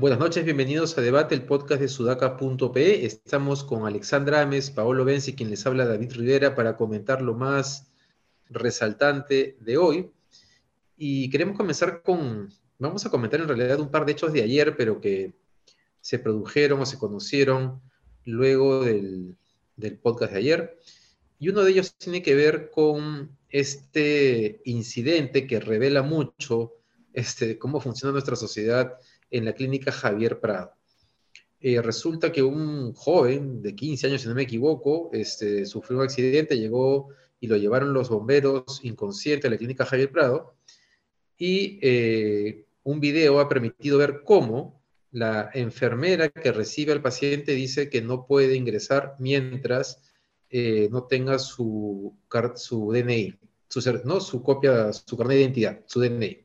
[0.00, 3.06] Buenas noches, bienvenidos a Debate, el podcast de sudaca.pe.
[3.06, 7.92] Estamos con Alexandra Ames, Paolo Benzi, quien les habla David Rivera, para comentar lo más
[8.50, 10.10] resaltante de hoy.
[10.96, 14.76] Y queremos comenzar con, vamos a comentar en realidad un par de hechos de ayer,
[14.76, 15.34] pero que
[16.02, 17.80] se produjeron o se conocieron
[18.24, 19.38] luego del,
[20.02, 20.78] podcast de ayer.
[21.38, 26.74] Y uno de ellos tiene que ver con este incidente que revela mucho
[27.12, 28.94] este, cómo funciona nuestra sociedad
[29.30, 30.72] en la clínica Javier Prado.
[31.60, 36.04] Eh, resulta que un joven de 15 años, si no me equivoco, este, sufrió un
[36.04, 37.08] accidente, llegó
[37.40, 40.54] y lo llevaron los bomberos inconsciente a la clínica Javier Prado
[41.38, 44.81] y eh, un video ha permitido ver cómo
[45.12, 50.02] la enfermera que recibe al paciente dice que no puede ingresar mientras
[50.50, 52.18] eh, no tenga su,
[52.56, 56.44] su DNI, su, no su copia, su carnet de identidad, su DNI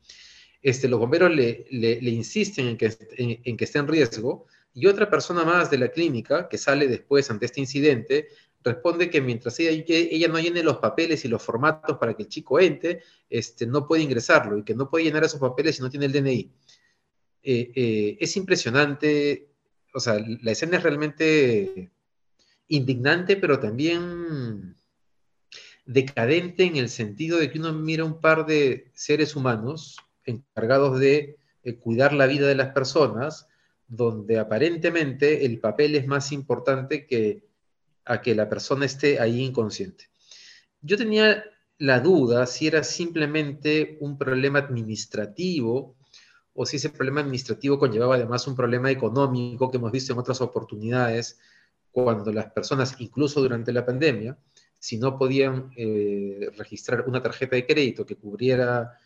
[0.62, 1.66] este, los bomberos le,
[2.02, 6.50] insisten en que, en, que esté en riesgo y otra persona más de la clínica
[6.50, 8.28] que sale después ante este incidente
[8.64, 12.30] responde que mientras ella, ella, no llene los papeles y los formatos para que el
[12.30, 15.90] chico entre, este, no puede ingresarlo y que no puede llenar esos papeles si no
[15.90, 16.52] tiene el DNI.
[17.44, 19.50] Eh, eh, es impresionante,
[19.94, 21.92] o sea, la escena es realmente
[22.68, 24.76] indignante, pero también
[25.86, 31.38] decadente en el sentido de que uno mira un par de seres humanos encargados de
[31.64, 33.48] eh, cuidar la vida de las personas,
[33.88, 37.48] donde aparentemente el papel es más importante que
[38.04, 40.10] a que la persona esté ahí inconsciente.
[40.82, 41.44] Yo tenía
[41.78, 45.96] la duda si era simplemente un problema administrativo
[46.60, 50.42] o si ese problema administrativo conllevaba además un problema económico que hemos visto en otras
[50.42, 51.40] oportunidades
[51.92, 54.36] cuando las personas, incluso durante la pandemia,
[54.80, 58.98] si no podían eh, registrar una tarjeta de crédito que cubriera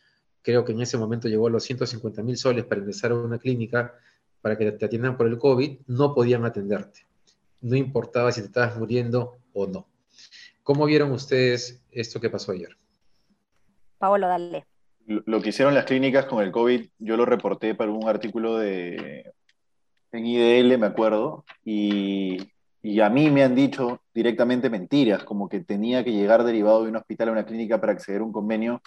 [0.42, 3.38] creo que en ese momento llegó a los 150 mil soles para ingresar a una
[3.38, 3.96] clínica
[4.40, 7.06] para que te atiendan por el COVID, no podían atenderte.
[7.60, 9.90] No importaba si te estabas muriendo o no.
[10.64, 12.78] ¿Cómo vieron ustedes esto que pasó ayer?
[13.98, 14.71] Paolo, dale.
[15.26, 19.32] Lo que hicieron las clínicas con el COVID, yo lo reporté para un artículo de
[20.12, 22.38] en IDL, me acuerdo, y,
[22.82, 26.90] y a mí me han dicho directamente mentiras, como que tenía que llegar derivado de
[26.90, 28.82] un hospital a una clínica para acceder a un convenio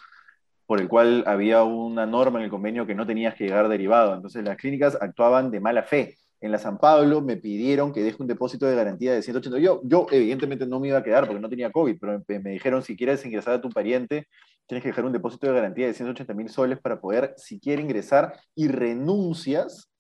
[0.67, 4.15] por el cual había una norma en el convenio que no tenías que llegar derivado.
[4.15, 6.17] Entonces las clínicas actuaban de mala fe.
[6.41, 9.59] En la San Pablo me pidieron que deje un depósito de garantía de 180.
[9.59, 12.83] Yo, yo evidentemente no me iba a quedar porque no tenía COVID, pero me, dijeron
[12.83, 14.29] si quieres ingresar a tu pariente,
[14.67, 17.83] tienes que dejar un depósito de garantía de 180 mil soles para poder, si quiere
[17.83, 19.91] ingresar, y renuncias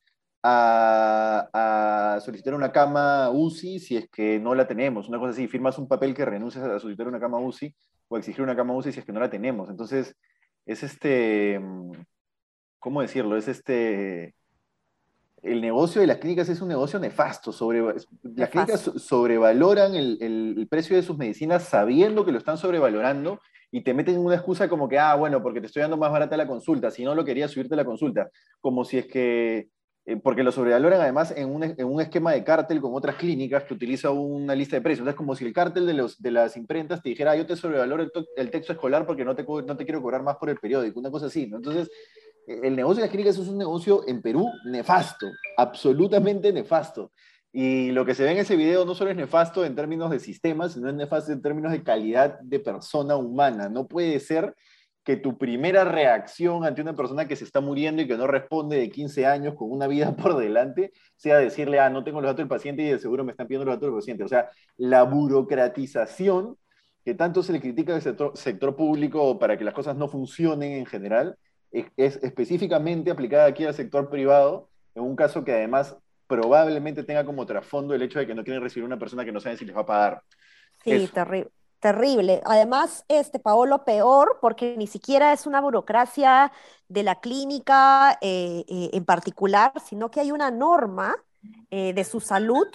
[0.43, 5.09] a, a, solicitar una cama UCI si es que no la tenemos.
[5.09, 7.75] Una cosa así, firmas un papel que renuncias a solicitar una cama UCI
[8.09, 9.71] o a exigir una cama UCI si es que no la tenemos.
[9.71, 10.15] Entonces,
[10.67, 11.93] es este, mm,
[12.79, 13.37] ¿cómo decirlo?
[13.37, 14.35] Es este,
[15.45, 17.53] el negocio de las clínicas es un negocio nefasto.
[17.53, 17.83] Sobre,
[18.23, 23.41] las clínicas sobrevaloran el, el, precio de sus medicinas sabiendo que lo están sobrevalorando
[23.71, 26.37] y te meten una excusa como que, ah, bueno, porque te estoy dando más barata
[26.37, 29.69] la consulta, si no lo quería subirte la consulta, como si es que
[30.07, 33.65] eh, porque lo sobrevaloran además en un, en un, esquema de cártel con otras clínicas
[33.65, 35.09] que utiliza una lista de precios.
[35.09, 37.57] Es como si el cártel de, los, de las imprentas te dijera, ah, yo te
[37.57, 40.59] sobrevaloro el, el, texto escolar porque no te, no te quiero cobrar más por el
[40.59, 41.47] periódico, una cosa así.
[41.47, 41.57] ¿no?
[41.57, 41.91] Entonces,
[42.47, 47.13] el negocio de las clínicas es un negocio en Perú nefasto, absolutamente nefasto.
[47.53, 50.19] Y lo que se ve en ese video no solo es nefasto en términos de
[50.19, 53.69] sistemas, sino es nefasto en términos de calidad de persona humana.
[53.69, 54.55] No puede ser
[55.05, 58.79] que tu primera reacción ante una persona que se está muriendo y que no responde
[58.79, 62.39] de 15 años con una vida por delante sea decirle, ah, no tengo los datos
[62.39, 64.25] del paciente y de seguro me están pidiendo los datos del paciente.
[64.25, 66.57] O sea, la burocratización
[67.05, 70.87] que tanto se le critica al sector, público para que las cosas no funcionen en
[70.87, 71.37] general,
[71.75, 75.97] es, es específicamente aplicada aquí al sector privado, en un caso que además
[76.27, 79.41] probablemente tenga como trasfondo el hecho de que no quieren recibir una persona que no
[79.41, 80.23] saben si les va a pagar.
[80.83, 81.51] Sí, terrible
[81.85, 82.41] terrible.
[82.47, 86.51] Además, este Paolo, peor, porque ni siquiera es una burocracia
[86.89, 91.15] de la clínica eh, eh, en particular, sino que hay una norma
[91.71, 92.67] eh, de su salud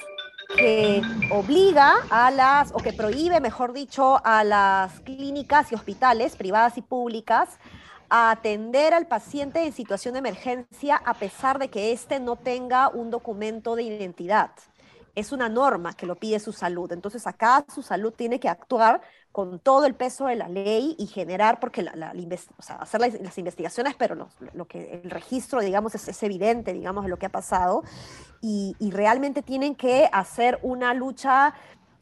[0.55, 1.01] que
[1.31, 6.83] obliga a las, o que prohíbe, mejor dicho, a las clínicas y hospitales privadas y
[6.83, 7.57] públicas
[8.09, 12.89] a atender al paciente en situación de emergencia a pesar de que éste no tenga
[12.89, 14.51] un documento de identidad.
[15.15, 16.89] es una norma que lo pide su salud.
[16.93, 19.01] Entonces acá su salud tiene que actuar
[19.31, 22.13] con todo el peso de la ley y generar, porque la,
[22.57, 27.09] o sea, hacer las, investigaciones, pero lo, que el registro, digamos, es, evidente, digamos, de
[27.09, 27.83] lo que ha pasado,
[28.41, 31.53] y, realmente tienen que hacer una lucha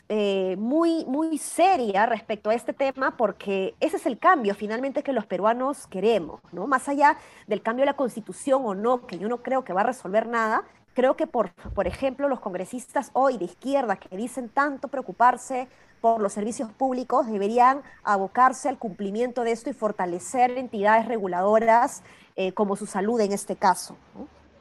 [0.09, 5.11] eh, muy, muy seria respecto a este tema, porque ese es el cambio finalmente que
[5.11, 6.65] los peruanos queremos, ¿no?
[6.65, 7.17] Más allá
[7.47, 10.27] del cambio de la constitución o no, que yo no creo que va a resolver
[10.27, 10.63] nada,
[10.93, 15.67] creo que, por, por ejemplo, los congresistas hoy de izquierda que dicen tanto preocuparse
[15.99, 22.01] por los servicios públicos deberían abocarse al cumplimiento de esto y fortalecer entidades reguladoras
[22.35, 23.97] eh, como su salud en este caso.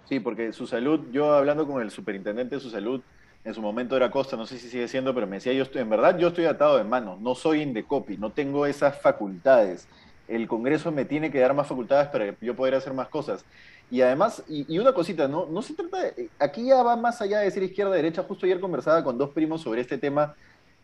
[0.08, 3.00] Sí, porque su salud, yo hablando con el superintendente de su salud,
[3.46, 5.80] en su momento era Costa, no sé si sigue siendo, pero me decía, yo estoy,
[5.80, 9.86] en verdad yo estoy atado de manos, no soy Indecopi, no tengo esas facultades.
[10.26, 13.44] El Congreso me tiene que dar más facultades para que yo poder hacer más cosas.
[13.88, 15.46] Y además, y, una cosita, ¿no?
[15.46, 19.04] No se trata de, aquí ya va más allá de decir izquierda-derecha, justo ayer conversaba
[19.04, 20.34] con dos primos sobre este tema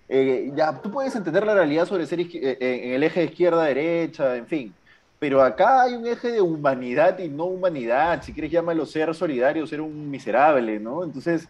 [0.09, 3.27] eh, ya tú puedes entender la realidad sobre ser eh, eh, en el eje de
[3.27, 4.75] izquierda-derecha, en fin,
[5.19, 9.67] pero acá hay un eje de humanidad y no humanidad, si quieres llámalo ser solidario,
[9.67, 11.03] ser un miserable, ¿no?
[11.03, 11.49] Entonces,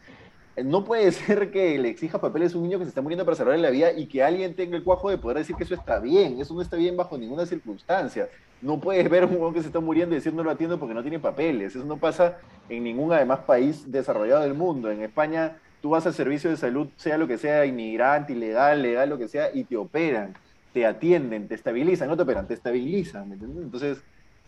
[0.56, 3.36] no puede ser que le exija papeles a un niño que se está muriendo para
[3.36, 5.98] salvarle la vida y que alguien tenga el cuajo de poder decir que eso está
[5.98, 8.28] bien, eso no está bien bajo ninguna circunstancia.
[8.60, 10.78] No puedes ver a un hombre que se está muriendo y decir no lo atiendo
[10.78, 12.38] porque no tiene papeles, eso no pasa
[12.68, 14.90] en ningún además país desarrollado del mundo.
[14.90, 19.08] En España tú vas al servicio de salud, sea lo que sea, inmigrante, ilegal, legal,
[19.10, 20.34] lo que sea, y te operan,
[20.72, 23.64] te atienden, te estabilizan, no te operan, te estabilizan, ¿me entiendes?
[23.64, 23.98] Entonces,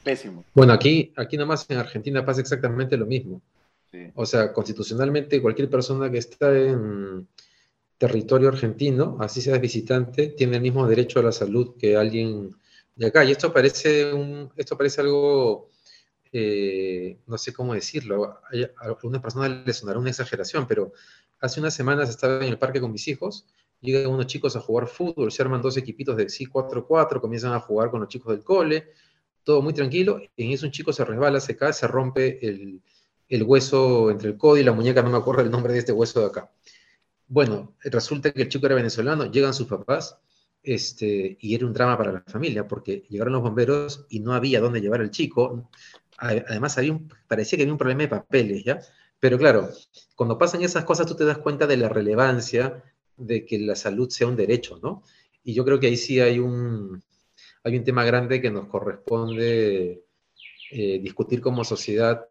[0.05, 0.45] pésimo.
[0.55, 3.41] Bueno, aquí, aquí nomás en Argentina pasa exactamente lo mismo.
[4.15, 7.29] O sea, constitucionalmente cualquier persona que está en
[7.99, 12.55] territorio argentino, así sea visitante, tiene el mismo derecho a la salud que alguien
[12.97, 13.25] de acá.
[13.25, 15.69] Y esto parece, un, esto parece algo
[16.37, 18.41] eh, no sé cómo decirlo, a
[18.81, 20.93] algunas personas les sonará una exageración, pero
[21.39, 23.47] hace unas semanas estaba en el parque con mis hijos,
[23.81, 27.61] llegan unos chicos a jugar fútbol, se arman dos equipitos de sí 4-4, comienzan a
[27.61, 28.89] jugar con los chicos del cole,
[29.45, 32.83] todo muy tranquilo, y en eso un chico se resbala, se cae, se rompe el,
[33.29, 35.93] el hueso entre el codo y la muñeca, no me acuerdo el nombre de este
[35.93, 36.51] hueso de acá.
[37.27, 40.19] Bueno, resulta que el chico era venezolano, llegan sus papás,
[40.63, 44.61] este, y era un drama para la familia, porque llegaron los bomberos y no había
[44.61, 45.71] dónde llevar al chico,
[46.17, 46.99] además había
[47.29, 48.81] parecía que había un problema de papeles, ¿ya?
[49.21, 49.71] Pero claro,
[50.17, 52.83] cuando pasan esas cosas tú te das cuenta de la relevancia
[53.17, 55.03] de que la salud sea un derecho, ¿no?
[55.43, 57.03] Y yo creo que ahí sí hay un,
[57.63, 60.05] hay un tema grande que nos corresponde
[60.71, 62.27] eh, discutir como sociedad,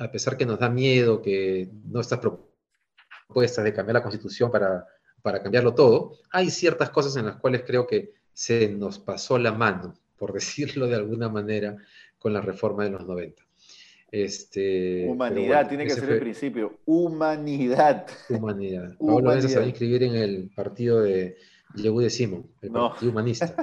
[0.00, 4.86] a pesar que nos da miedo que no estas propuestas de cambiar la constitución para,
[5.20, 9.52] para cambiarlo todo, hay ciertas cosas en las cuales creo que se nos pasó la
[9.52, 11.76] mano, por decirlo de alguna manera,
[12.18, 13.42] con la reforma de los 90.
[14.10, 16.78] Este, Humanidad, tiene que ser el principio.
[16.86, 18.06] Humanidad.
[18.28, 18.96] Humanidad.
[18.98, 21.36] Pablo se va a inscribir en el partido de
[21.74, 23.54] Yehudi de Simon, el partido humanista.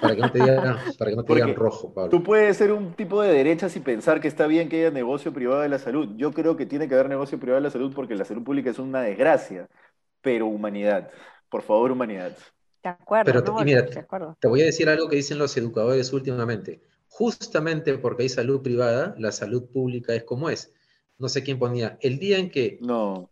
[0.00, 2.10] para que no te digan, para que no te digan rojo, Pablo.
[2.10, 5.32] Tú puedes ser un tipo de derechas y pensar que está bien que haya negocio
[5.32, 6.08] privado de la salud.
[6.16, 8.70] Yo creo que tiene que haber negocio privado de la salud porque la salud pública
[8.70, 9.68] es una desgracia.
[10.20, 11.10] Pero humanidad.
[11.48, 12.36] Por favor, humanidad.
[12.82, 13.32] De acuerdo.
[13.32, 16.80] Pero mira, te voy a decir algo que dicen los educadores últimamente
[17.12, 20.72] justamente porque hay salud privada, la salud pública es como es.
[21.18, 22.78] No sé quién ponía, el día en que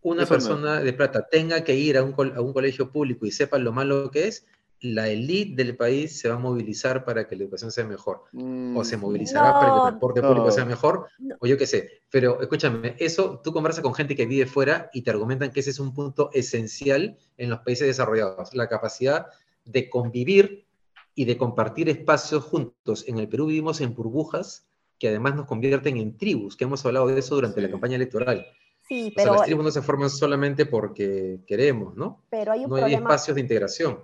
[0.01, 4.11] una persona de plata tenga que ir a un, colegio público y sepa lo malo
[4.11, 4.45] que es,
[4.81, 8.23] la élite del país se va a movilizar para que la educación sea mejor.
[8.33, 11.07] o se mm, movilizará para que el transporte público sea mejor,
[11.39, 12.01] o yo qué sé.
[12.09, 15.69] Pero escúchame, eso tú conversas con gente que vive fuera y te argumentan que ese
[15.69, 19.27] es un punto esencial en los países desarrollados, la capacidad
[19.65, 20.65] de convivir
[21.13, 23.05] y de compartir espacios juntos.
[23.07, 24.65] En el Perú vivimos en burbujas
[25.01, 28.45] que además nos convierten en tribus, que hemos hablado de eso durante la campaña electoral.
[28.87, 29.33] Sí, pero...
[29.33, 32.21] las tribus no se forman solamente porque queremos, ¿no?
[32.29, 33.99] Pero hay un no hay espacios de integración.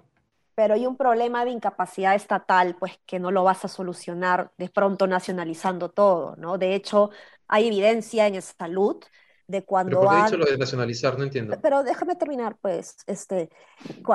[0.56, 4.70] Pero hay un problema de incapacidad estatal, pues que no lo vas a solucionar de
[4.70, 6.58] pronto nacionalizando todo, ¿no?
[6.58, 7.12] De hecho,
[7.48, 8.98] hay evidencia en salud
[9.46, 11.16] de cuando ¿Pero qué dicho lo de nacionalizar?
[11.16, 11.60] No entiendo.
[11.62, 13.52] Pero déjame terminar, pues, este,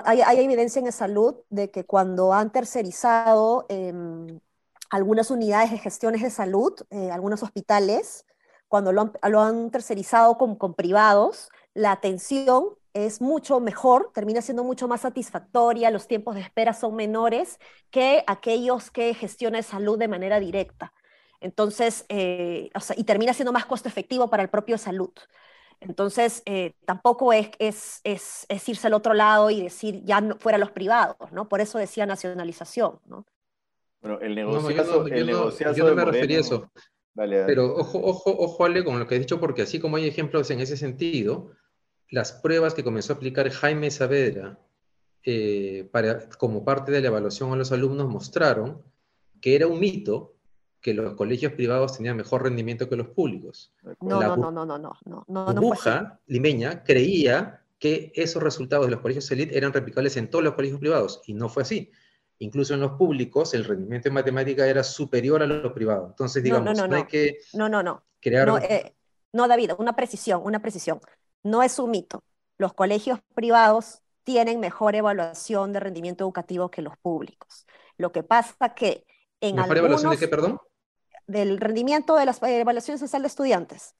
[0.04, 4.40] hay, evidencia en salud de que cuando han tercerizado em,
[4.92, 8.26] algunas unidades de gestiones de salud, eh, algunos hospitales,
[8.68, 14.88] cuando lo han, tercerizado con, con, privados, la atención es mucho mejor, termina siendo mucho
[14.88, 17.58] más satisfactoria, los tiempos de espera son menores
[17.90, 20.92] que aquellos que gestionan salud de manera directa.
[21.40, 25.12] Entonces, eh, y termina siendo más costo efectivo para el propio salud.
[25.80, 30.58] Entonces, eh, tampoco es, es, es, irse al otro lado y decir ya no, fuera
[30.58, 31.48] los privados, ¿no?
[31.48, 33.24] Por eso decía nacionalización, ¿no?
[34.02, 36.70] Bueno, el negociazo, no, yo no, me refería a eso.
[37.14, 40.50] Pero ojo, ojo, ojo, Ale, con lo que he dicho, porque así como hay ejemplos
[40.50, 41.52] en ese sentido,
[42.10, 44.58] las pruebas que comenzó a aplicar Jaime Saavedra
[45.24, 48.82] eh, para, como parte de la evaluación a los alumnos mostraron
[49.40, 50.34] que era un mito
[50.80, 53.72] que los colegios privados tenían mejor rendimiento que los públicos.
[54.00, 59.00] No, La no, no, no, no, no, no, limeña creía que esos resultados de los
[59.00, 61.90] colegios elite eran replicables en todos los colegios privados, y no fue así.
[62.38, 66.08] Incluso en los públicos, el rendimiento en matemática era superior a lo privado.
[66.08, 67.08] Entonces, No, no, digamos, no, no, hay no.
[67.08, 68.04] que No, no, no.
[68.20, 68.48] crear...
[68.48, 68.94] No, eh,
[69.32, 71.00] no, David, una precisión, una precisión.
[71.42, 72.24] No es un mito.
[72.58, 77.66] Los colegios privados tienen mejor evaluación de rendimiento educativo que los públicos.
[77.96, 79.04] Lo que pasa que
[79.40, 80.58] en ¿Mejor evaluación de qué, perdón?
[81.26, 83.94] del rendimiento de las eh, evaluaciones social de estudiantes.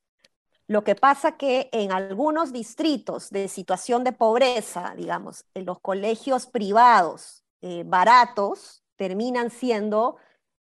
[0.68, 6.46] Lo que pasa que en algunos distritos de situación de pobreza, digamos, en los colegios
[6.46, 10.16] privados eh, baratos terminan siendo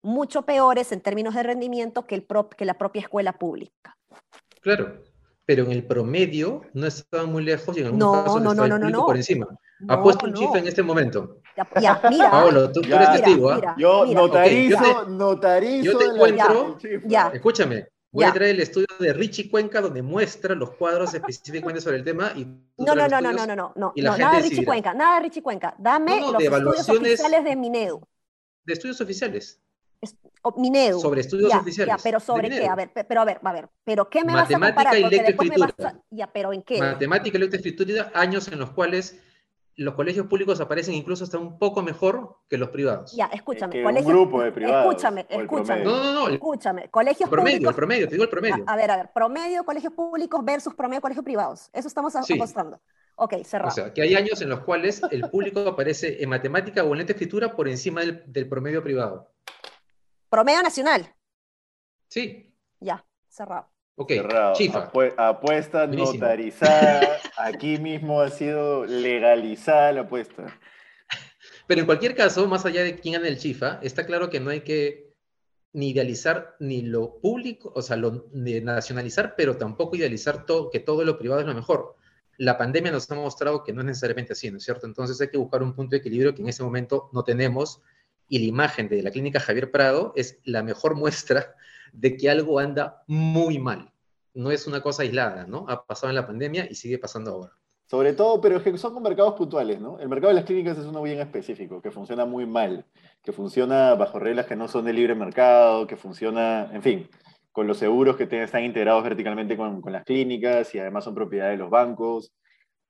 [0.02, 3.96] mucho peores en términos de rendimiento que, el prop- que la propia escuela pública.
[4.60, 5.02] Claro,
[5.44, 8.68] pero en el promedio no estaba muy lejos y en algunos No, casos no, no,
[8.78, 9.06] no, no.
[9.06, 9.46] por encima.
[9.80, 10.38] No, Apuesto un no.
[10.38, 11.38] chifre en este momento.
[11.56, 13.54] Ya, ya, mira, Paolo, tú, eres mira, testigo, ¿ah?
[13.56, 14.20] mira, Yo mira.
[14.20, 16.78] notarizo, yo te- notarizo yo te en la- encuentro-.
[17.06, 17.30] Ya.
[17.32, 21.96] Escúchame, voy a traer el estudio de Richie Cuenca donde muestra los cuadros específicamente sobre
[21.98, 24.64] el tema y No, no, no, no, no, no, no, no, nada de Richie.
[24.64, 25.74] Cuenca, nada de Richie Cuenca.
[25.78, 28.00] Dame No, los de estudios oficiales de Minedu.
[28.64, 29.60] de estudios oficiales.
[30.56, 31.00] Minedu.
[31.00, 33.52] Sobre estudios Ya, oficiales Ya, pero sobre qué, a ver, pe- pero a ver, a
[33.52, 35.12] ver, pero ¿qué me vas a Matemática comparar?
[35.12, 35.88] y lectoescritura.
[35.88, 36.02] a...
[36.10, 36.78] Ya, pero ¿en qué?
[36.80, 39.18] Matemática y lectoescritura, años en los cuales
[39.78, 43.12] los colegios públicos aparecen incluso hasta un poco mejor que los privados.
[43.16, 43.72] Ya, escúchame.
[43.72, 45.84] que un colegios- grupo de privados, Escúchame, escúchame.
[45.84, 47.74] No, no, no, Escúchame, colegios promedio, el públicos...
[47.76, 48.64] promedio, te digo el promedio.
[48.66, 51.70] A, a ver, a ver, promedio colegios públicos versus promedio colegios privados.
[51.72, 52.34] Eso estamos Sí.
[52.34, 52.80] apostando.
[53.16, 53.70] Ok, cerrado.
[53.70, 56.98] O sea, que hay años en los cuales el público aparece en matemática o en
[56.98, 59.32] lectoescritura por encima del, del promedio privado.
[60.28, 61.14] promedio nacional.
[62.08, 63.68] Sí, Ya, cerrado.
[63.98, 64.12] Ok.
[64.54, 64.90] Chifa.
[64.90, 66.14] Apue- apuesta Buenísimo.
[66.14, 67.00] notarizada.
[67.36, 70.58] Aquí mismo ha sido legalizada la apuesta.
[71.66, 74.48] Pero en cualquier caso, más allá de quién gana el chifa, está claro que no
[74.50, 75.12] hay que
[75.74, 80.80] ni idealizar ni lo público, o sea, lo ni nacionalizar, pero tampoco idealizar todo, que
[80.80, 81.94] todo lo privado es lo mejor.
[82.38, 84.86] La pandemia nos ha mostrado que no es necesariamente así, ¿no es cierto?
[84.86, 87.82] Entonces hay que buscar un punto de equilibrio que en ese momento no tenemos,
[88.28, 91.54] y la imagen de la clínica Javier Prado es la mejor muestra
[91.92, 93.92] de que algo anda muy mal.
[94.34, 95.66] No es una cosa aislada, ¿no?
[95.68, 97.52] Ha pasado en la pandemia y sigue pasando ahora.
[97.86, 99.98] Sobre todo, pero es que son mercados puntuales, ¿no?
[99.98, 102.84] El mercado de las clínicas es uno bien específico, que funciona muy mal,
[103.22, 107.08] que funciona bajo reglas que no son de libre mercado, que funciona, en fin,
[107.50, 111.48] con los seguros que están integrados verticalmente con, con las clínicas y además son propiedad
[111.48, 112.32] de los bancos.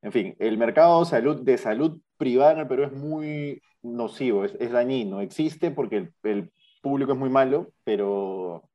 [0.03, 4.57] En fin, el mercado salud, de salud privada en el Perú es muy nocivo, es,
[4.59, 5.21] es dañino.
[5.21, 6.51] Existe porque el, el
[6.83, 8.69] público es muy malo, pero,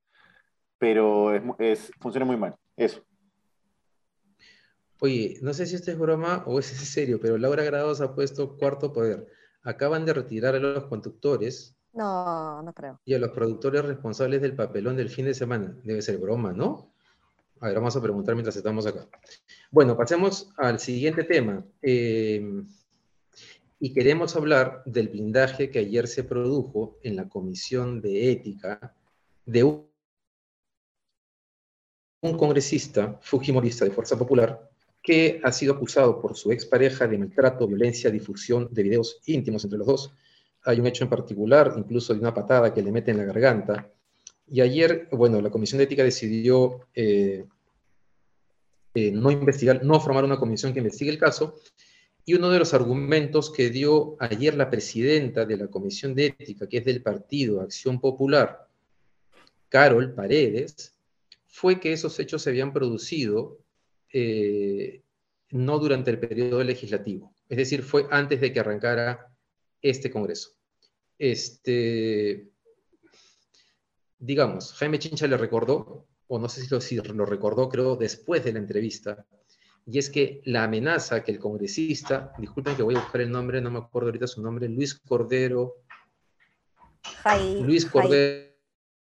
[0.84, 2.58] pero es funciona muy mal.
[2.76, 3.02] Eso.
[5.00, 8.14] Oye, no sé si esto es broma o es en serio, pero Laura Grados ha
[8.14, 9.26] puesto cuarto poder.
[9.64, 13.00] Acaban de retirar a los conductores No, no creo.
[13.06, 15.74] y a los productores responsables del papelón del fin de semana.
[15.86, 16.94] Debe ser broma, ¿no?
[17.62, 19.08] A ver, vamos a preguntar mientras estamos acá.
[19.72, 21.64] Bueno, pasemos al siguiente tema.
[21.82, 22.62] Eh,
[23.80, 28.94] y queremos hablar del blindaje que ayer se produjo en la Comisión de Ética
[29.46, 29.64] de
[32.24, 34.70] un, congresista fujimorista de Fuerza Popular
[35.02, 39.78] que ha sido acusado por su expareja de maltrato, violencia, difusión de videos íntimos entre
[39.78, 40.14] los dos.
[40.64, 43.92] Hay un hecho en particular, incluso de una patada que le mete en la garganta.
[44.50, 47.46] Y ayer, bueno, la Comisión de Ética decidió eh,
[48.96, 51.56] eh, no investigar, no formar una comisión que investigue el caso.
[52.26, 56.68] Y uno de los argumentos que dio ayer la presidenta de la Comisión de Ética,
[56.68, 58.68] que es del Partido Acción Popular,
[59.68, 60.94] Carol Paredes,
[61.56, 63.60] fue que esos hechos se habían producido
[64.12, 65.04] eh,
[65.52, 69.32] no durante el periodo legislativo, es decir, fue antes de que arrancara
[69.80, 70.50] este Congreso.
[71.20, 72.50] Este,
[74.18, 78.44] digamos, Jaime Chincha le recordó, o no sé si lo, si lo recordó, creo, después
[78.44, 79.24] de la entrevista,
[79.86, 83.62] y es que la amenaza que el congresista, disculpen que voy a buscar el nombre,
[83.62, 85.76] no me acuerdo ahorita su nombre, Luis Cordero,
[87.62, 87.92] Luis Jai-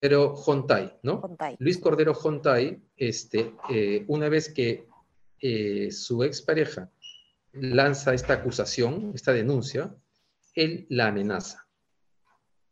[0.01, 1.19] Cordero Jontay, ¿no?
[1.19, 1.55] Jontay.
[1.59, 4.87] Luis Cordero Jontay, este, eh, una vez que
[5.41, 6.89] eh, su expareja
[7.51, 9.93] lanza esta acusación, esta denuncia,
[10.55, 11.67] él la amenaza.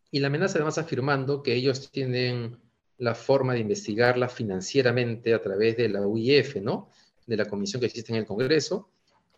[0.09, 2.59] Y la amenaza además afirmando que ellos tienen
[2.97, 6.89] la forma de investigarla financieramente a través de la UIF, ¿no?
[7.25, 8.89] De la comisión que existe en el Congreso.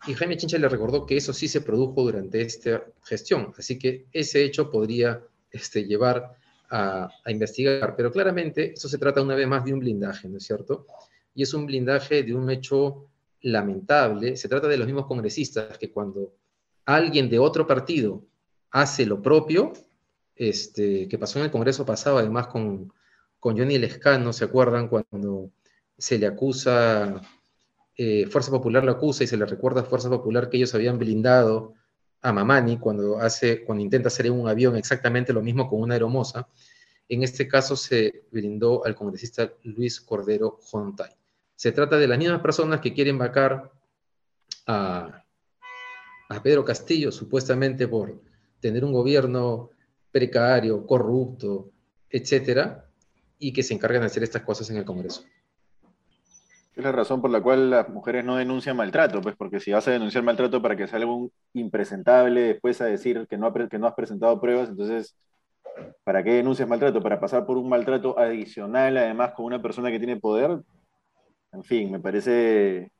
[0.06, 3.52] Y Jaime Chincha le recordó que eso sí se produjo durante esta gestión.
[3.58, 6.39] Así que ese hecho podría este, llevar
[6.70, 7.94] a, investigar.
[7.96, 10.86] Pero claramente eso se trata una vez más de un blindaje, ¿no es cierto?
[11.34, 13.06] Y es un blindaje de un hecho
[13.42, 16.34] lamentable, se trata de los mismos congresistas que cuando
[16.84, 18.24] alguien de otro partido
[18.70, 19.72] hace lo propio,
[20.36, 22.92] este, que pasó en el Congreso pasado, además con,
[23.38, 24.88] con Johnny Lescano, ¿se acuerdan?
[24.88, 25.50] Cuando
[25.96, 27.20] se le acusa,
[27.96, 30.98] eh, Fuerza Popular lo acusa y se le recuerda a Fuerza Popular que ellos habían
[30.98, 31.74] blindado
[32.22, 36.48] a Mamani cuando, hace, cuando intenta hacer un avión exactamente lo mismo con una aeromoza.
[37.08, 41.10] En este caso se blindó al congresista Luis Cordero Jontay.
[41.56, 43.72] Se trata de las mismas personas que quieren vacar
[44.66, 45.24] a,
[46.28, 48.22] a Pedro Castillo, supuestamente por
[48.60, 49.70] tener un gobierno
[50.12, 51.72] precario, corrupto,
[52.08, 52.88] etcétera,
[53.38, 55.24] y que se encargan de hacer estas cosas en el Congreso.
[56.80, 59.86] Es la razón por la cual las mujeres no denuncian maltrato, pues porque si vas
[59.86, 63.86] a denunciar maltrato para que salga un impresentable después a decir que no, que no
[63.86, 65.14] has presentado pruebas, entonces,
[66.04, 67.02] ¿para qué denuncias maltrato?
[67.02, 70.60] ¿Para pasar por un maltrato adicional además con una persona que tiene poder?
[71.52, 72.90] en fin, me parece,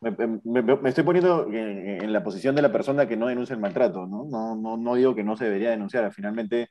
[0.00, 4.24] me, estoy poniendo en, la posición de la persona que no denuncia el maltrato, ¿no?
[4.24, 6.70] No, no, no digo que no se debería denunciar, finalmente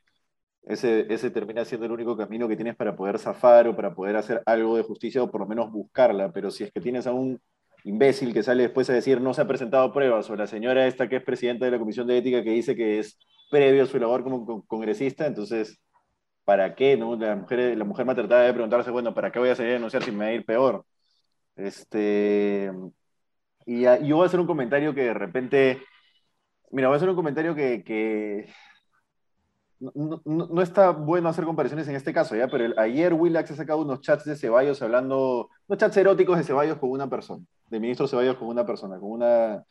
[0.66, 4.16] ese, ese termina siendo el único camino que tienes para poder zafar o para poder
[4.16, 7.12] hacer algo de justicia o por lo menos buscarla, pero si es que tienes a
[7.12, 7.40] un
[7.84, 11.08] imbécil que sale después a decir no se ha presentado pruebas, o la señora esta
[11.08, 13.18] que es presidenta de la Comisión de Ética que dice que es
[13.50, 15.80] previo a su labor como congresista, entonces,
[16.44, 16.96] ¿para qué?
[16.96, 17.16] No?
[17.16, 19.74] La, mujer, la mujer me trataba de preguntarse, bueno, ¿para qué voy a salir a
[19.74, 20.84] denunciar si me va a ir peor?
[21.56, 22.70] Este,
[23.66, 25.82] y yo voy a hacer un comentario que de repente,
[26.70, 28.46] mira, voy a hacer un comentario que,
[29.80, 32.48] no, está bueno hacer comparaciones en este caso, ¿ya?
[32.48, 36.78] Pero ayer Willax ha sacado unos chats de Ceballos hablando, unos chats eróticos de Ceballos
[36.78, 39.64] con una persona, del ministro Ceballos con una persona, con una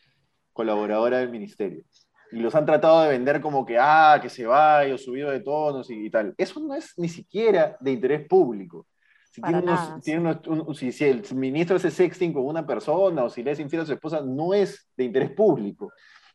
[0.52, 1.84] colaboradora del ministerio.
[2.32, 6.10] Y los han tratado de vender como que, ah, que Ceballos subido de tonos y
[6.10, 6.34] tal.
[6.38, 8.88] Eso no es ni siquiera de interés público.
[9.32, 13.86] Si, si, el ministro hace sexting con una persona o si le es infiel a
[13.86, 15.92] su esposa, no es de interés público.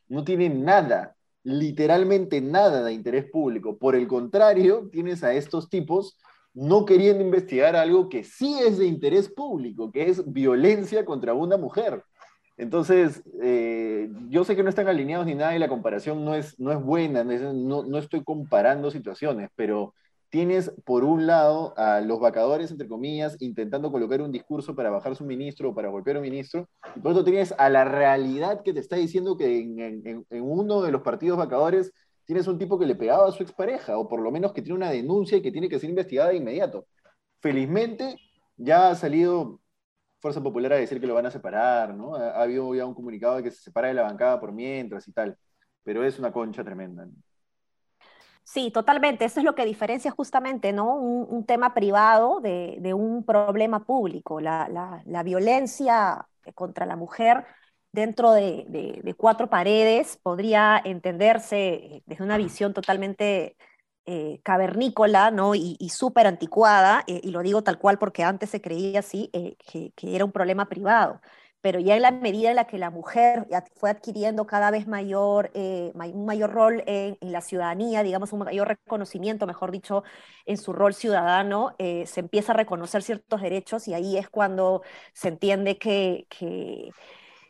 [0.09, 1.15] No tiene nada,
[1.49, 3.77] literalmente nada de interés público.
[3.77, 6.17] Por el contrario, tienes a estos tipos
[6.53, 11.57] no queriendo investigar algo que sí es de interés público, que es violencia contra una
[11.57, 12.03] mujer.
[12.57, 16.59] Entonces, eh, yo sé que no están alineados ni nada y la comparación no es,
[16.59, 19.93] no es buena, no, no estoy comparando situaciones, pero
[20.29, 25.15] tienes por un lado a los vacadores, entre comillas, intentando colocar un discurso para bajar
[25.15, 28.61] su ministro o para golpear a un ministro, y por otro tienes a la realidad
[28.63, 31.91] que te está diciendo que en, uno de los partidos vacadores
[32.25, 34.77] tienes un tipo que le pegaba a su expareja, o por lo menos que tiene
[34.77, 36.85] una denuncia y que tiene que ser investigada de inmediato.
[37.41, 38.17] Felizmente
[38.57, 39.61] ya ha salido
[40.19, 42.15] Fuerza Popular a decir que lo van a separar, ¿no?
[42.15, 45.07] Ha, ha habido ya un comunicado de que se separa de la bancada por mientras
[45.07, 45.37] y tal,
[45.83, 47.07] pero es una concha tremenda.
[48.51, 49.25] Sí, totalmente.
[49.25, 50.95] Eso es lo que diferencia justamente, ¿no?
[50.95, 54.41] Un, tema privado de, un problema público.
[54.41, 57.45] La, violencia contra la mujer
[57.91, 63.55] dentro de, cuatro paredes podría entenderse desde una visión totalmente
[64.07, 65.53] eh, cavernícola, ¿no?
[65.53, 69.57] Y, súper anticuada, eh, y lo digo tal cual porque antes se creía así, eh,
[69.59, 71.21] que, que era un problema privado
[71.61, 75.51] pero ya en la medida en la que la mujer fue adquiriendo cada vez mayor,
[75.53, 80.03] eh, un mayor rol en, la ciudadanía, digamos, un mayor reconocimiento, mejor dicho,
[80.45, 84.83] en su rol ciudadano, eh, se empieza a reconocer ciertos derechos y ahí es cuando
[85.13, 86.91] se entiende que, que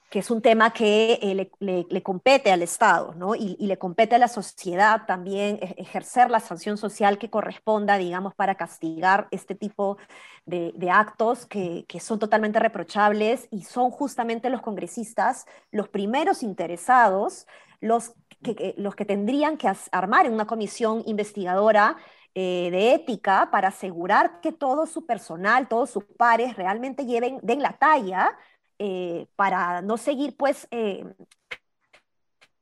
[0.10, 3.36] que es un tema que eh, le, compete al Estado, ¿no?
[3.36, 8.34] Y, le compete a la sociedad también e, ejercer la sanción social que corresponda, digamos,
[8.34, 9.98] para castigar este tipo
[10.46, 17.46] de, actos que, son totalmente reprochables y son justamente los congresistas los primeros interesados,
[17.80, 21.98] los que, los que tendrían que armar una comisión investigadora
[22.34, 27.62] eh, de ética para asegurar que todo su personal, todos sus pares realmente lleven, den
[27.62, 28.36] la talla
[28.80, 31.04] eh, para no seguir pues eh,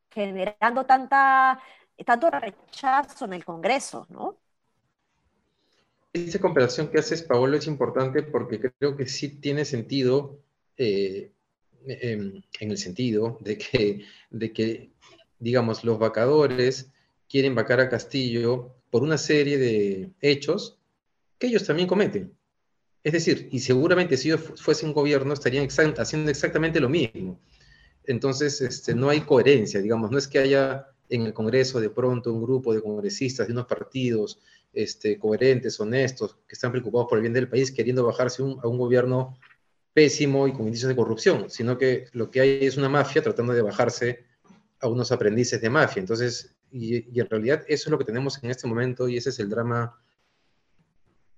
[0.10, 1.62] generando tanta,
[2.04, 4.38] tanto rechazo en el Congreso, ¿no?
[6.14, 10.40] Esa comparación que haces, Paolo, es importante porque creo que sí tiene sentido
[10.78, 11.32] eh,
[11.86, 14.90] en, el sentido de que, de que,
[15.38, 16.92] digamos, los vacadores
[17.30, 20.80] quieren vacar a Castillo por una serie de hechos
[21.38, 22.37] que ellos también cometen.
[23.04, 27.40] Es decir, y seguramente si ellos fuesen gobierno estarían haciendo exactamente lo mismo.
[28.04, 32.34] Entonces, este, no hay coherencia, digamos, no es que haya en el Congreso de pronto
[32.34, 34.40] un grupo de congresistas de unos partidos
[34.74, 38.78] este, coherentes, honestos, que están preocupados por el bien del país, queriendo bajarse a un
[38.78, 39.38] gobierno
[39.94, 43.54] pésimo y con indicios de corrupción, sino que lo que hay es una mafia tratando
[43.54, 44.26] de bajarse
[44.80, 46.00] a unos aprendices de mafia.
[46.00, 49.40] Entonces, y en realidad eso es lo que tenemos en este momento y ese es
[49.40, 50.00] el drama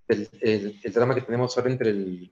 [0.09, 2.31] el, drama que tenemos ahora entre el,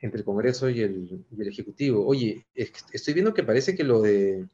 [0.00, 2.06] entre el Congreso y el, Ejecutivo.
[2.06, 4.46] Oye, estoy viendo que parece que lo de...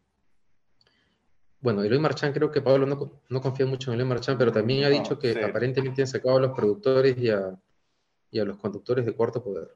[1.61, 4.88] Bueno, Eloy Marchán, creo que Pablo no, confía mucho en Eloy Marchán, pero también ha
[4.88, 7.59] dicho que aparentemente han sacado a los productores y a,
[8.31, 9.68] y a los conductores de cuarto poder.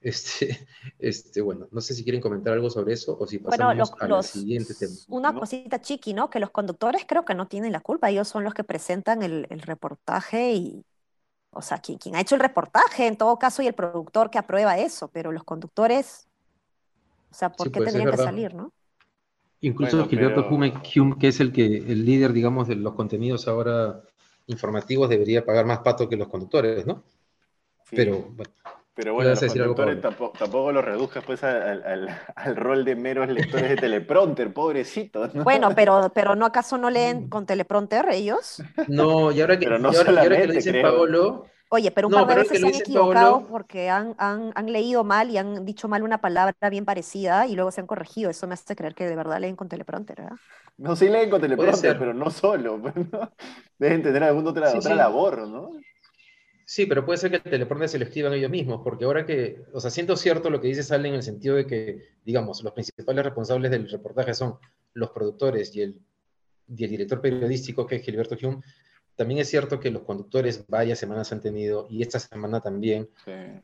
[0.00, 0.66] Este,
[0.98, 4.74] este, bueno, no sé si quieren comentar algo sobre eso o si pasamos al siguiente
[4.74, 4.94] tema.
[5.08, 6.30] Una cosita chiqui, ¿no?
[6.30, 9.46] Que los conductores creo que no tienen la culpa, ellos son los que presentan el,
[9.62, 10.84] reportaje y,
[11.50, 14.38] o sea, quien, quien, ha hecho el reportaje en todo caso y el productor que
[14.38, 16.28] aprueba eso, pero los conductores,
[17.30, 18.72] o sea, ¿por qué pues, tendrían que salir, no?
[19.60, 20.74] Incluso Gilberto Hume,
[21.18, 24.02] que es el que el líder, digamos, de los contenidos ahora
[24.46, 27.02] informativos, debería pagar más pato que los conductores, ¿no?
[27.90, 28.52] Pero bueno.
[28.96, 32.08] Pero bueno, los conductores tampoco, tampoco los reduzcas pues al,
[32.54, 35.34] rol de meros lectores de teleprompter, pobrecitos.
[35.34, 38.62] Bueno, pero, pero ¿no acaso no leen con teleprompter ellos?
[38.88, 41.44] No, y ahora que, no y ahora, que lo dice Paolo...
[41.68, 45.30] Oye, pero un par de veces se han equivocado porque han, han, han, leído mal
[45.30, 48.30] y han dicho mal una palabra bien parecida y luego se han corregido.
[48.30, 50.36] Eso me hace creer que de verdad leen con teleprompter, ¿verdad?
[50.78, 52.80] No, sí leen con teleprompter, pero no solo.
[53.78, 55.72] Deben tener alguna otra, otra labor, ¿no?
[56.68, 59.64] Sí, pero puede ser que el teleprompter se lo escriban ellos mismos, porque ahora que,
[59.72, 62.72] o sea, siento cierto lo que dice Sale en el sentido de que, digamos, los
[62.72, 64.58] principales responsables del reportaje son
[64.92, 66.00] los productores y el,
[66.66, 68.60] director periodístico, que es Gilberto Hume,
[69.14, 73.08] también es cierto que los conductores varias semanas han tenido, y esta semana también,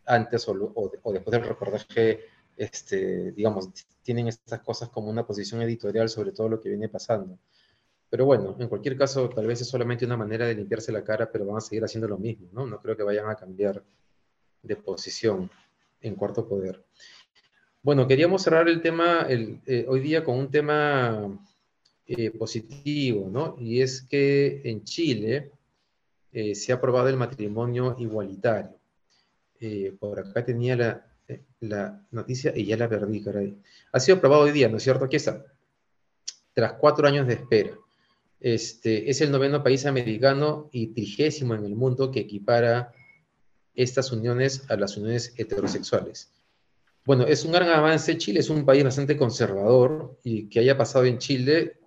[0.06, 2.20] antes o, o, después del reportaje,
[2.56, 3.68] este, digamos,
[4.02, 7.36] tienen estas cosas como una posición editorial sobre todo lo que viene pasando.
[8.12, 11.32] Pero bueno, en cualquier caso, tal vez es solamente una manera de limpiarse la cara,
[11.32, 12.66] pero van a seguir haciendo lo mismo, ¿no?
[12.66, 13.82] No creo que vayan a cambiar
[14.62, 15.50] de posición
[16.02, 16.84] en cuarto poder.
[17.82, 21.42] Bueno, queríamos cerrar el tema eh, hoy día con un tema
[22.06, 23.56] eh, positivo, ¿no?
[23.58, 25.50] Y es que en Chile
[26.32, 28.78] eh, se ha aprobado el matrimonio igualitario.
[29.98, 31.06] por acá tenía la,
[31.60, 33.56] la, noticia y ya la perdí, caray.
[33.90, 35.06] Ha sido aprobado hoy día, ¿no es cierto?
[35.06, 35.46] Aquí está.
[36.52, 37.78] Tras cuatro años de espera.
[38.42, 42.92] Este, es el noveno país americano y trigésimo en el mundo que equipara
[43.72, 46.32] estas uniones a las uniones heterosexuales.
[47.06, 48.18] Bueno, es un gran avance.
[48.18, 51.78] Chile es un país bastante conservador y que haya pasado en Chile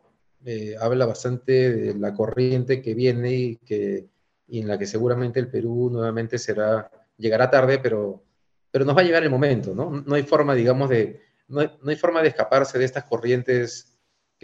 [0.45, 4.07] eh, habla bastante de la corriente que viene y, que,
[4.47, 8.23] en la que seguramente el Perú nuevamente será, llegará tarde, pero,
[8.71, 9.91] pero nos va a llegar el momento, ¿no?
[10.05, 13.94] No hay forma, digamos, de, no hay forma de escaparse de estas corrientes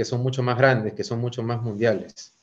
[0.01, 2.35] que son mucho más grandes, que son mucho más mundiales.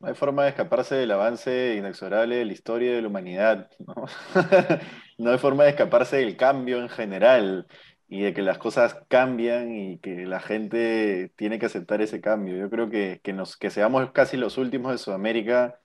[0.00, 3.70] No hay forma de escaparse del avance inexorable de la historia de la humanidad.
[3.86, 4.06] ¿no?
[5.18, 7.66] no hay forma de escaparse del cambio en general
[8.08, 12.56] y de que las cosas cambian y que la gente tiene que aceptar ese cambio.
[12.56, 15.78] Yo creo que, que, nos, que seamos casi los últimos de Sudamérica,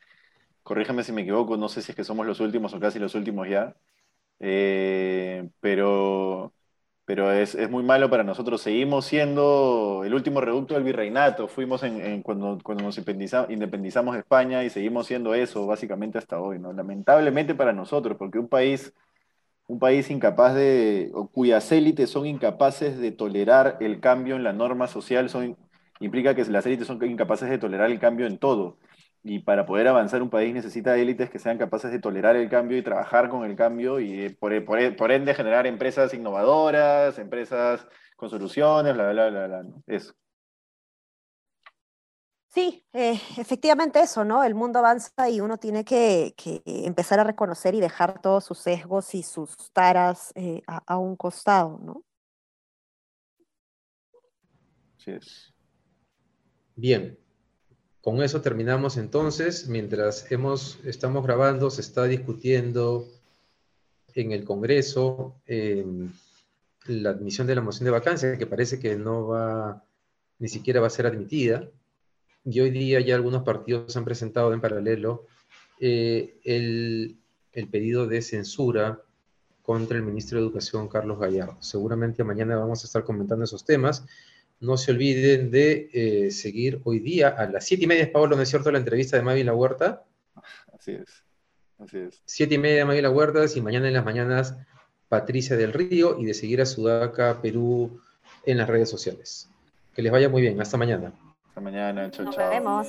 [0.63, 3.13] corríjame si me equivoco, no sé si es que somos los últimos o casi los
[3.13, 3.75] últimos ya,
[4.39, 6.53] eh, pero
[7.05, 8.61] pero es, es, muy malo para nosotros.
[8.61, 14.63] Seguimos siendo el último reducto del virreinato, fuimos en, cuando, cuando nos independizamos de España
[14.63, 16.71] y seguimos siendo eso básicamente hasta hoy, ¿no?
[16.73, 18.93] Lamentablemente para nosotros, porque un país,
[19.67, 24.53] un país incapaz de, o cuyas élites son incapaces de tolerar el cambio en la
[24.53, 25.57] norma social, son,
[25.99, 28.77] implica que las élites son incapaces de tolerar el cambio en todo
[29.23, 32.77] y para poder avanzar un país necesita élites que sean capaces de tolerar el cambio
[32.77, 38.29] y trabajar con el cambio y eh, por, por, ende generar empresas innovadoras, empresas con
[38.29, 39.63] soluciones, bla, bla, bla, bla.
[39.87, 40.13] Eso.
[42.49, 44.43] Sí, eh, efectivamente eso, ¿no?
[44.43, 49.15] El mundo avanza y uno tiene que, empezar a reconocer y dejar todos sus sesgos
[49.15, 52.03] y sus taras eh, a, a, un costado, ¿no?
[54.97, 55.53] Sí es.
[56.75, 57.17] Bien,
[58.03, 59.69] con eso terminamos entonces.
[59.69, 63.07] Mientras hemos, estamos grabando, se está discutiendo
[64.13, 66.11] en el Congreso em,
[66.85, 69.85] la admisión de la moción de vacancia, que parece que no va,
[70.37, 71.69] ni siquiera va a ser admitida.
[72.43, 75.25] Y hoy día ya algunos partidos han presentado en paralelo
[75.79, 77.17] eh, el,
[77.53, 79.01] el pedido de censura
[79.61, 81.55] contra el ministro de Educación, Carlos Gallardo.
[81.61, 84.05] Seguramente mañana vamos a estar comentando esos temas.
[84.59, 88.41] No se olviden de eh, seguir hoy día a las siete y media, Pablo, ¿no
[88.41, 88.71] es cierto?
[88.71, 90.03] La entrevista de Mavi La Huerta.
[90.77, 91.23] Así es.
[91.79, 92.21] Así es.
[92.25, 94.57] Siete y media, Mavi La Huerta, y mañana en las mañanas,
[95.09, 97.99] Patricia del Río, y de seguir a Sudaca, Perú,
[98.45, 99.49] en las redes sociales.
[99.93, 100.59] Que les vaya muy bien.
[100.61, 101.13] Hasta mañana.
[101.49, 102.09] Hasta mañana.
[102.09, 102.87] Chao, Nos vemos.